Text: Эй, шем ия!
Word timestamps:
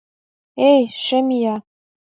Эй, 0.71 0.83
шем 1.03 1.27
ия! 1.37 1.55